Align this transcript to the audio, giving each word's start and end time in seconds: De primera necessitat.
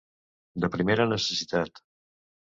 De 0.63 0.69
primera 0.75 1.05
necessitat. 1.11 1.83